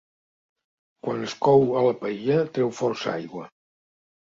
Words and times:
Quan 1.07 1.21
es 1.27 1.35
cou 1.49 1.67
a 1.77 1.85
la 1.89 1.93
paella 2.01 2.39
treu 2.57 2.75
força 2.81 3.15
aigua. 3.21 3.49